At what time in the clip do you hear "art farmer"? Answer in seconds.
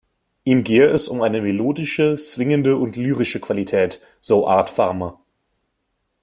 4.47-5.19